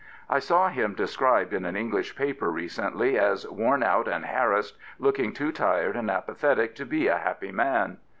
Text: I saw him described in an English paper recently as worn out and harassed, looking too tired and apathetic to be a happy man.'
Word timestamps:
I 0.31 0.39
saw 0.39 0.69
him 0.69 0.95
described 0.95 1.53
in 1.53 1.63
an 1.63 1.75
English 1.75 2.15
paper 2.15 2.49
recently 2.49 3.19
as 3.19 3.47
worn 3.47 3.83
out 3.83 4.07
and 4.07 4.25
harassed, 4.25 4.75
looking 4.97 5.31
too 5.31 5.51
tired 5.51 5.95
and 5.95 6.09
apathetic 6.09 6.73
to 6.77 6.87
be 6.87 7.05
a 7.05 7.19
happy 7.19 7.51
man.' 7.51 7.99